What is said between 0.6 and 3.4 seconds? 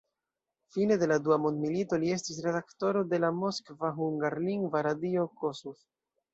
Fine de la dua mondmilito li estis redaktoro de la